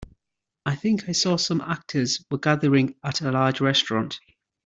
I 0.65 0.73
think 0.75 1.07
I 1.07 1.11
saw 1.11 1.35
some 1.37 1.61
actors 1.61 2.25
were 2.31 2.39
gathering 2.39 2.95
at 3.03 3.21
a 3.21 3.31
large 3.31 3.61
restaurant. 3.61 4.19